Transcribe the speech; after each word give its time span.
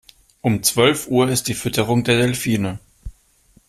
Um 0.41 0.63
zwölf 0.63 1.05
Uhr 1.09 1.29
ist 1.29 1.47
die 1.47 1.53
Fütterung 1.53 2.03
der 2.03 2.17
Delfine. 2.17 2.79